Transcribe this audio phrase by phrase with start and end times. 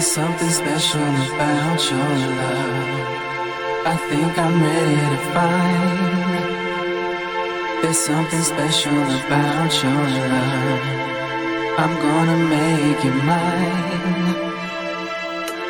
[0.00, 2.10] There's something special about your
[2.40, 2.88] love.
[3.84, 6.42] I think I'm ready to find.
[7.82, 10.80] There's something special about your love.
[11.82, 14.34] I'm gonna make you mine.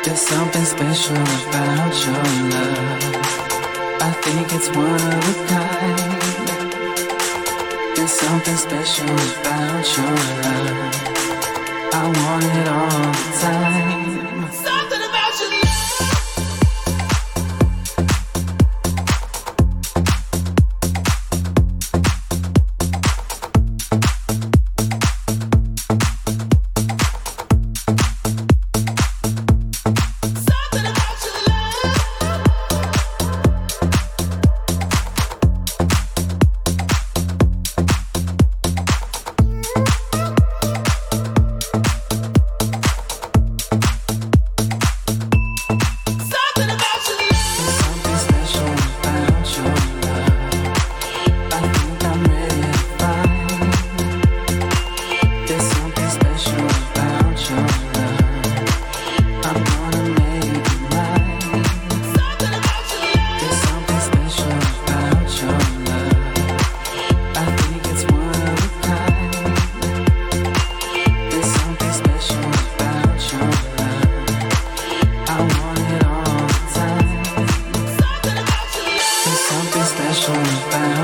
[0.05, 2.25] There's something special about your
[2.55, 3.03] love.
[3.99, 6.11] I think it's one of a kind.
[7.97, 10.95] There's something special about your love.
[11.99, 14.10] I want it all the time.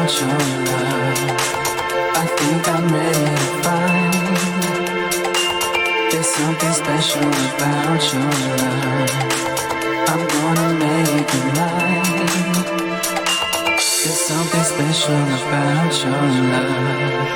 [0.08, 1.20] without your love.
[2.16, 4.14] I think I'm ready to find.
[6.12, 9.12] There's something special about your love.
[10.12, 12.56] I'm gonna make it mine.
[14.04, 16.24] There's something special about your
[16.54, 17.28] love.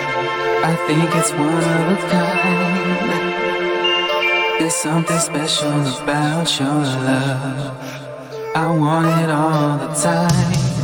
[0.63, 3.19] I think it's one of a kind.
[4.59, 7.71] There's something special about your love.
[8.55, 10.80] I want it all the time.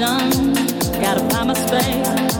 [0.00, 2.39] Gotta find my space.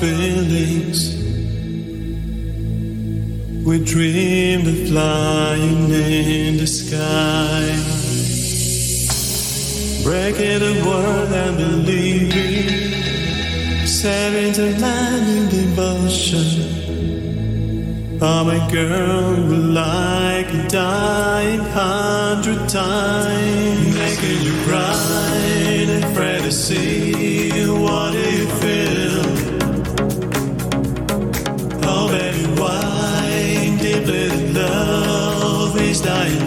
[0.00, 1.14] feelings.
[3.64, 7.62] We dreamed of flying in the sky,
[10.02, 12.96] breaking the world and believing,
[13.86, 16.78] sailing to land in devotion.
[18.20, 23.27] Oh, my girl, we're like a hundred times,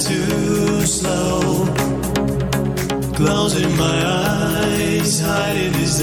[0.04, 1.66] too slow.
[3.14, 6.02] Closing my eyes, hiding this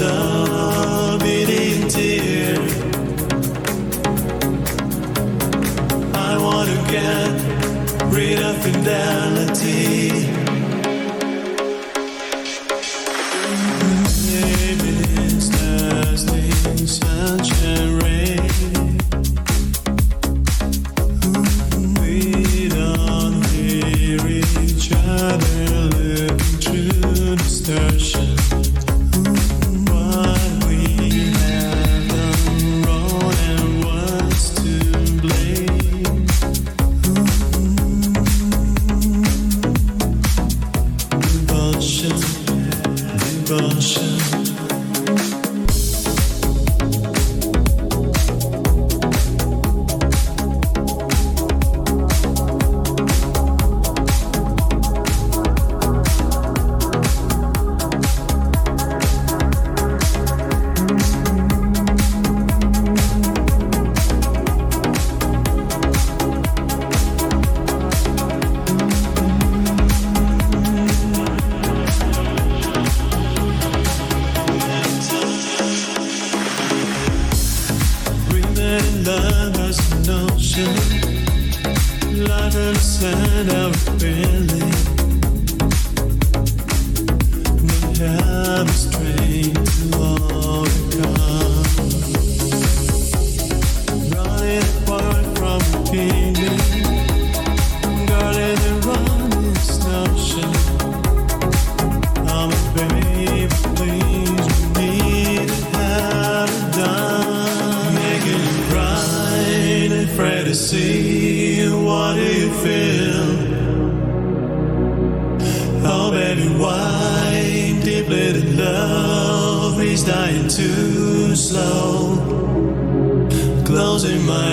[1.23, 2.59] beating tear.
[6.13, 7.31] I wanna get
[8.13, 9.18] rid of fidelity.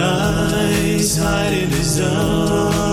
[0.07, 2.86] eyes hiding his own.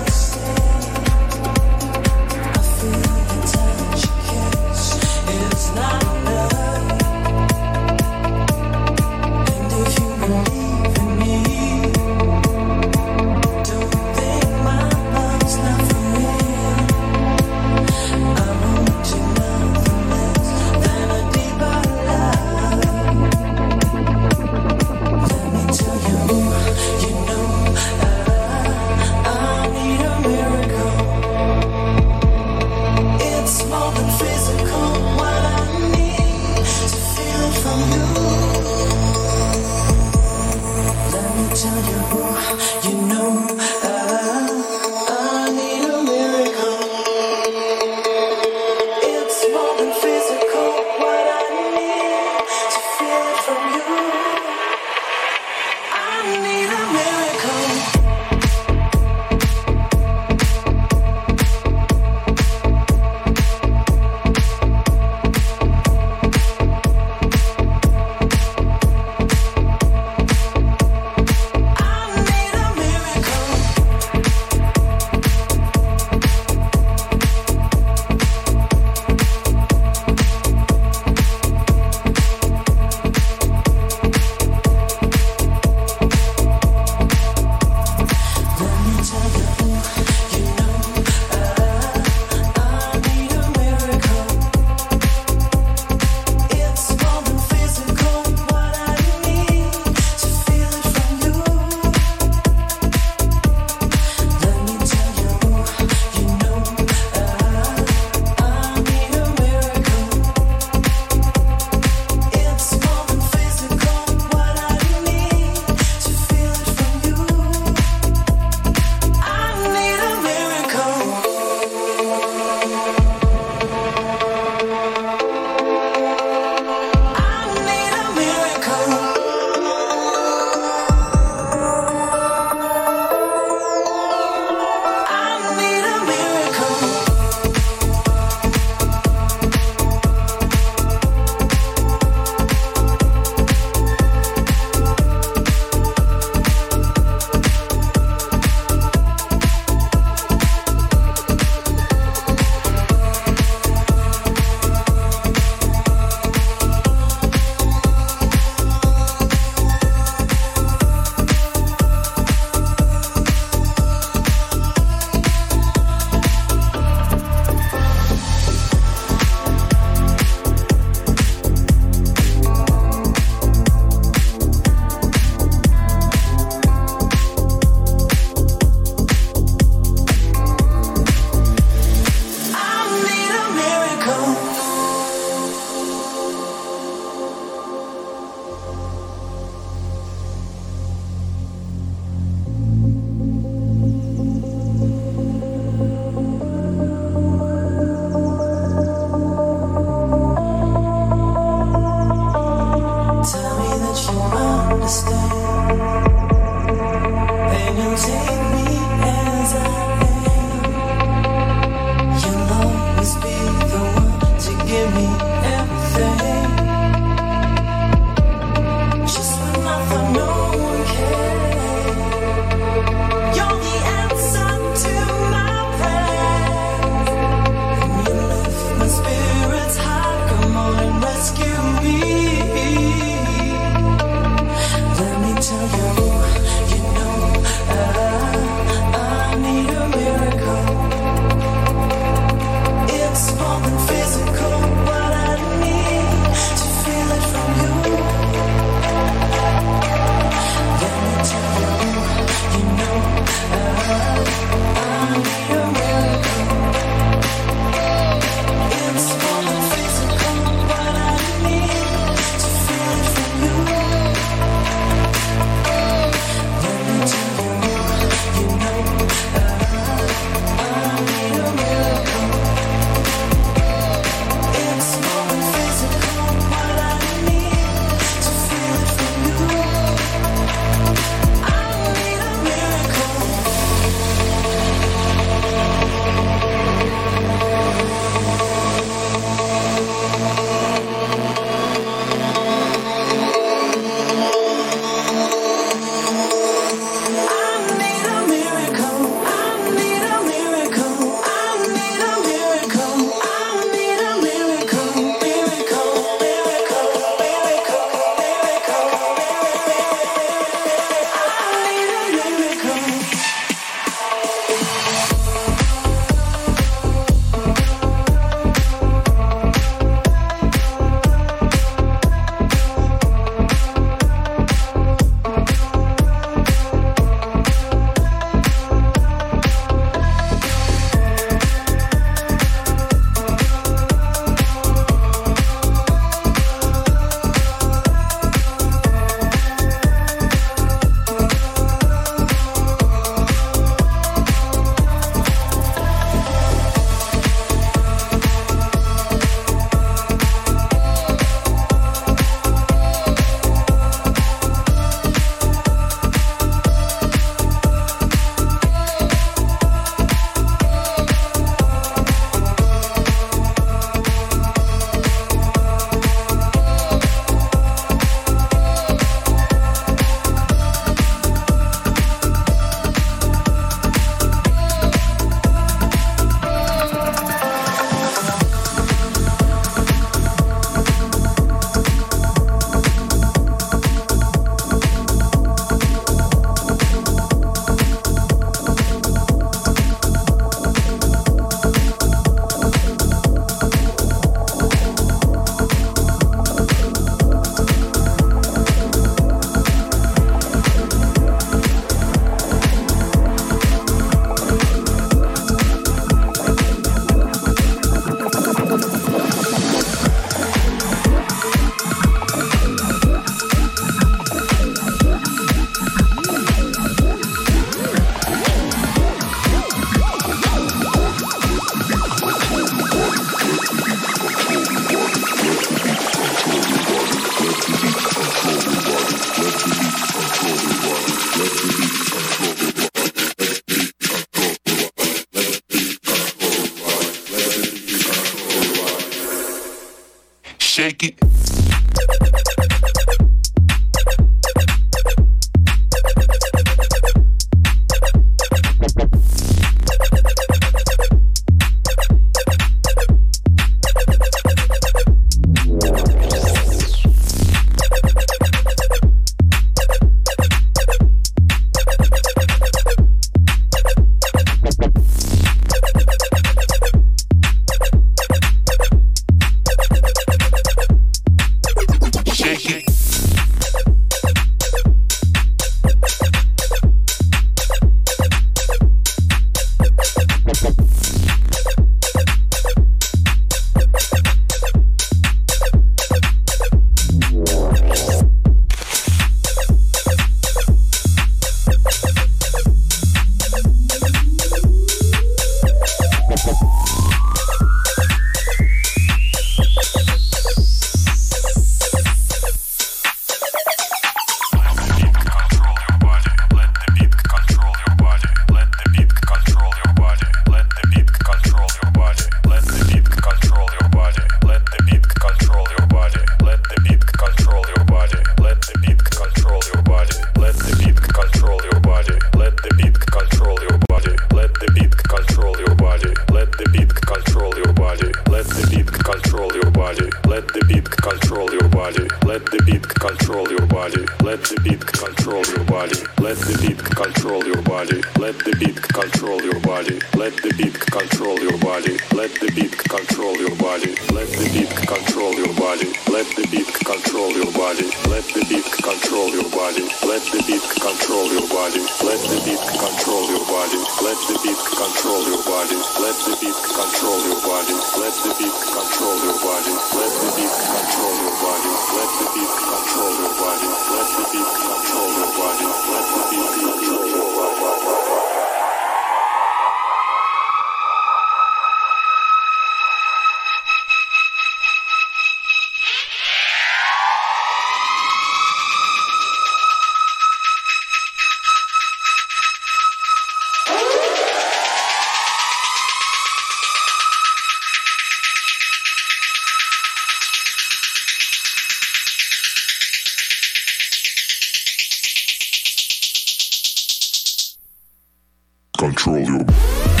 [599.31, 600.00] This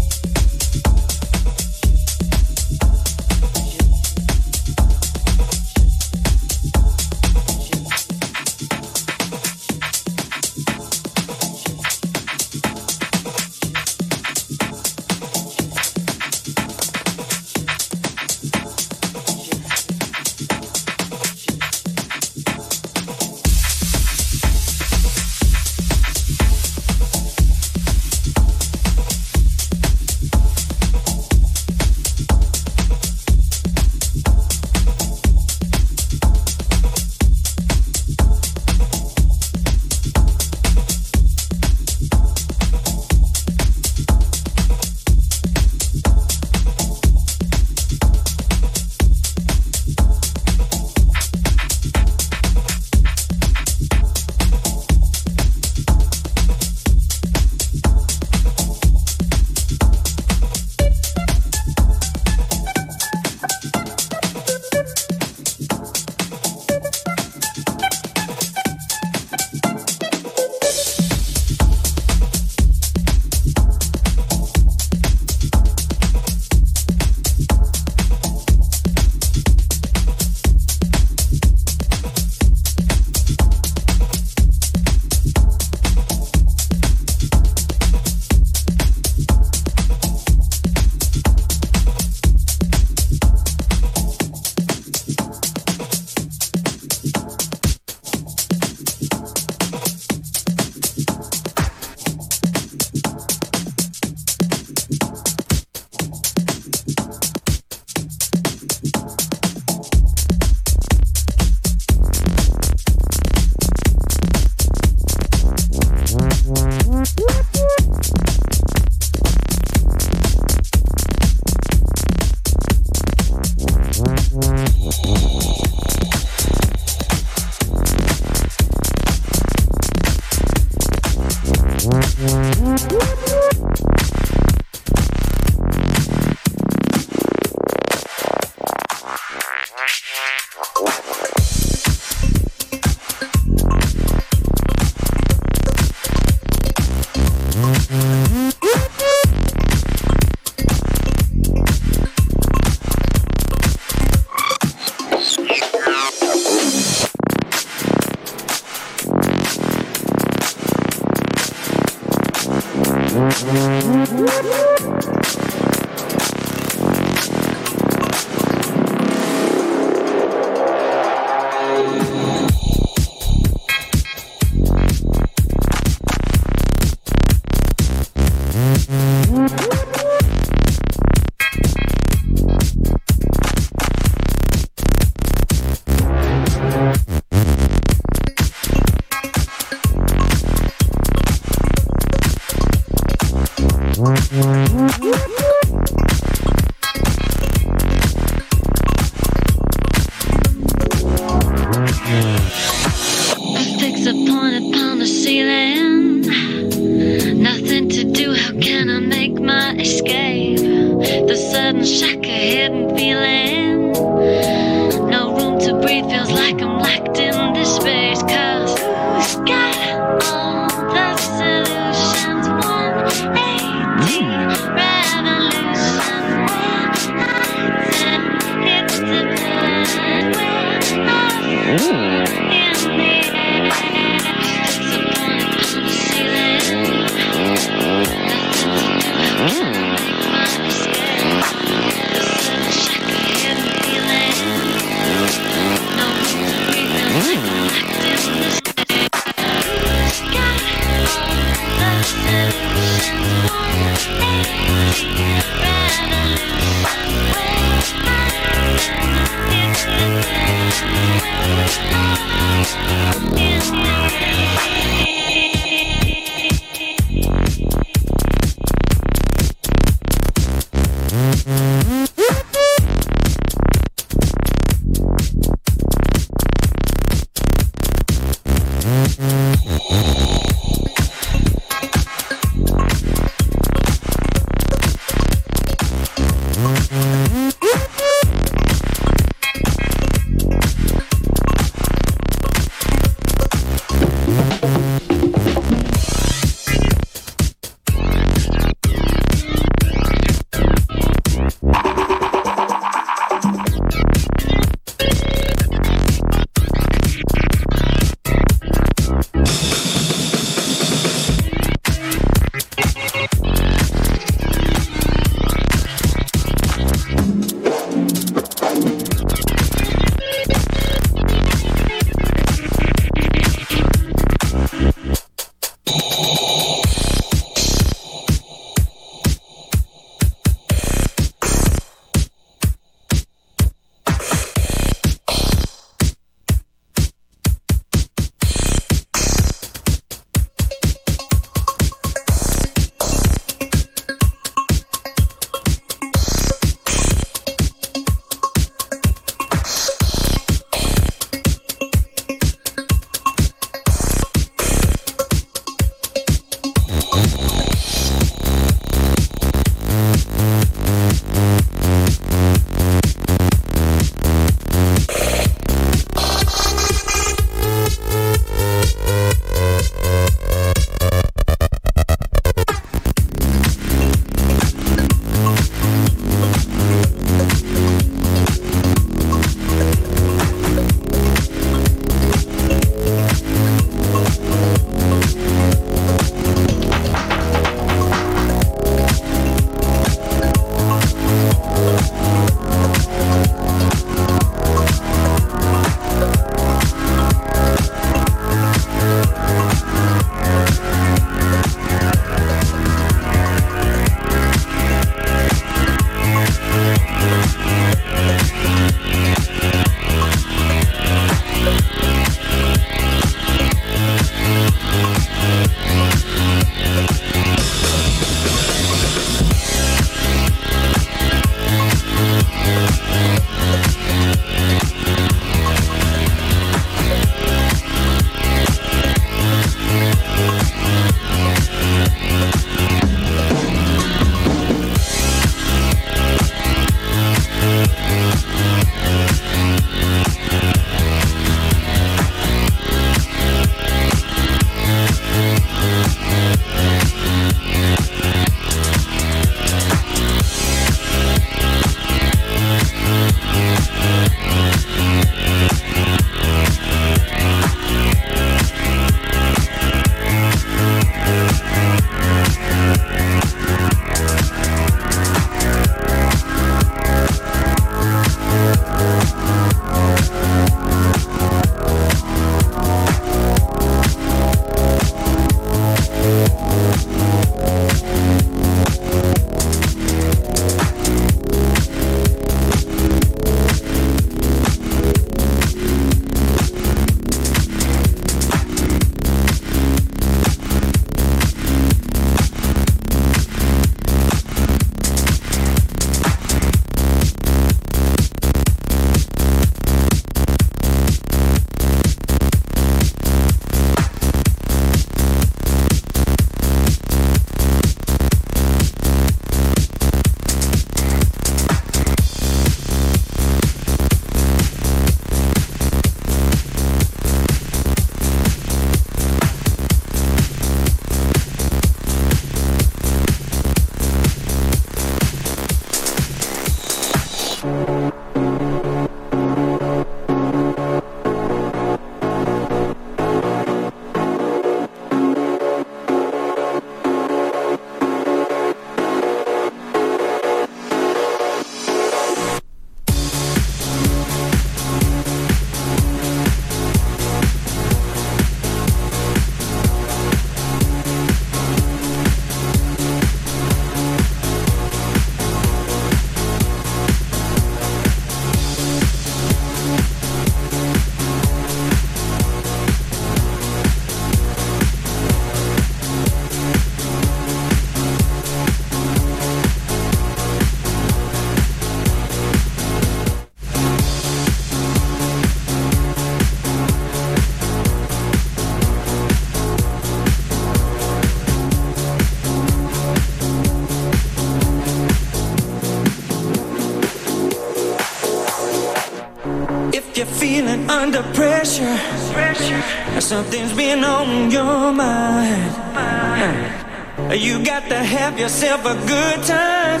[590.98, 591.96] under pressure.
[592.32, 592.82] pressure.
[593.20, 595.72] Something's been on your mind.
[595.94, 597.40] mind.
[597.40, 600.00] You got to have yourself a good time.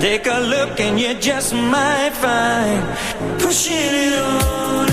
[0.00, 4.87] Take a look and you just might find pushing it on.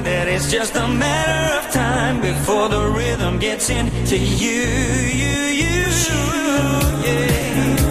[0.00, 4.62] that it's just a matter of time before the rhythm gets into you,
[5.20, 5.82] you, you,
[7.04, 7.81] yeah.